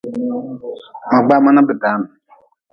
Ma 1.09 1.17
gbama 1.23 1.49
na 1.53 1.61
bi 1.67 1.73
dan. 1.81 2.01